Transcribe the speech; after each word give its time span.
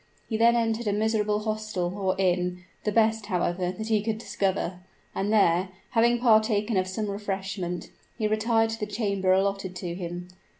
He 0.27 0.35
then 0.35 0.55
entered 0.55 0.87
a 0.87 0.93
miserable 0.93 1.41
hostel, 1.41 1.93
or 1.95 2.15
inn 2.17 2.63
the 2.85 2.91
best, 2.91 3.27
however, 3.27 3.71
that 3.71 3.87
he 3.89 4.01
could 4.01 4.17
discover; 4.17 4.79
and 5.13 5.31
there, 5.31 5.69
having 5.91 6.17
partaken 6.17 6.75
of 6.75 6.87
some 6.87 7.05
refreshment, 7.05 7.91
he 8.17 8.27
retired 8.27 8.71
to 8.71 8.79
the 8.79 8.87
chamber 8.91 9.31
allotted 9.31 9.75
to 9.75 9.93
him. 9.93 10.29